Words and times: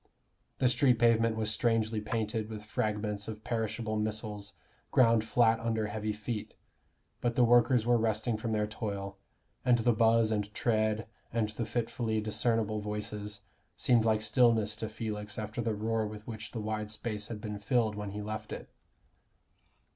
The 0.57 0.67
street 0.67 0.97
pavement 0.97 1.35
was 1.35 1.51
strangely 1.51 2.01
painted 2.01 2.49
with 2.49 2.65
fragments 2.65 3.27
of 3.27 3.43
perishable 3.43 3.97
missiles 3.97 4.53
ground 4.89 5.23
flat 5.23 5.59
under 5.59 5.85
heavy 5.85 6.11
feet: 6.11 6.55
but 7.21 7.35
the 7.35 7.43
workers 7.43 7.85
were 7.85 7.99
resting 7.99 8.35
from 8.35 8.51
their 8.51 8.65
toil, 8.65 9.19
and 9.63 9.77
the 9.77 9.93
buzz 9.93 10.31
and 10.31 10.51
tread 10.55 11.05
and 11.31 11.49
the 11.49 11.67
fitfully 11.67 12.19
discernible 12.19 12.79
voices 12.79 13.41
seemed 13.77 14.03
like 14.03 14.23
stillness 14.23 14.75
to 14.77 14.89
Felix 14.89 15.37
after 15.37 15.61
the 15.61 15.75
roar 15.75 16.07
with 16.07 16.25
which 16.25 16.49
the 16.51 16.59
wide 16.61 16.89
space 16.89 17.27
had 17.27 17.39
been 17.39 17.59
filled 17.59 17.93
when 17.93 18.09
he 18.09 18.23
left 18.23 18.51
it. 18.51 18.71